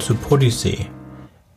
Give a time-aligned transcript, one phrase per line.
[0.00, 0.90] zu Podyssee,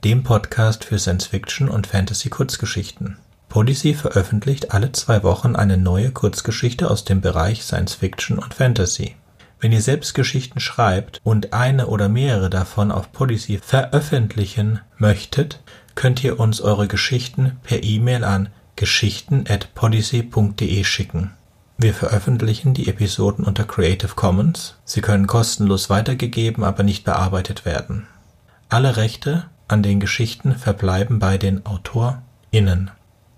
[0.04, 3.18] dem Podcast für Science-Fiction und Fantasy-Kurzgeschichten.
[3.50, 9.16] Podyssey veröffentlicht alle zwei Wochen eine neue Kurzgeschichte aus dem Bereich Science-Fiction und Fantasy.
[9.60, 15.64] Wenn ihr selbst Geschichten schreibt und eine oder mehrere davon auf Podyssey veröffentlichen möchtet,
[15.96, 21.32] könnt ihr uns eure Geschichten per E-Mail an geschichten@podyssey.de schicken.
[21.80, 24.76] Wir veröffentlichen die Episoden unter Creative Commons.
[24.84, 28.08] Sie können kostenlos weitergegeben, aber nicht bearbeitet werden.
[28.68, 32.90] Alle Rechte an den Geschichten verbleiben bei den AutorInnen.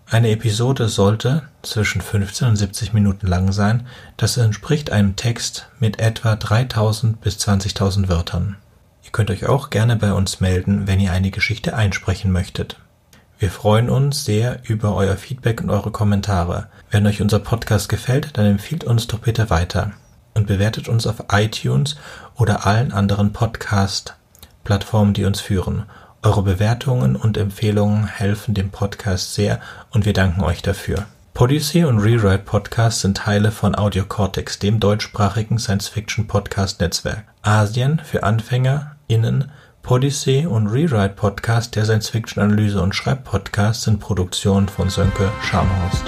[0.06, 6.00] Eine Episode sollte zwischen 15 und 70 Minuten lang sein, das entspricht einem Text mit
[6.00, 8.56] etwa 3000 bis 20.000 Wörtern.
[9.04, 12.78] Ihr könnt euch auch gerne bei uns melden, wenn ihr eine Geschichte einsprechen möchtet.
[13.40, 16.68] Wir freuen uns sehr über euer Feedback und eure Kommentare.
[16.92, 19.94] Wenn euch unser Podcast gefällt, dann empfiehlt uns doch bitte weiter
[20.34, 21.96] und bewertet uns auf iTunes
[22.36, 25.84] oder allen anderen Podcast-Plattformen, die uns führen.
[26.22, 31.06] Eure Bewertungen und Empfehlungen helfen dem Podcast sehr und wir danken euch dafür.
[31.34, 37.24] Podyssey und Rewrite Podcast sind Teile von Audio Cortex, dem deutschsprachigen Science-Fiction-Podcast-Netzwerk.
[37.42, 39.50] Asien für AnfängerInnen,
[39.81, 46.03] Podyssey und Rewrite Podcast, der Science-Fiction-Analyse und Schreibpodcast, sind Produktionen von Sönke Scharmhorst.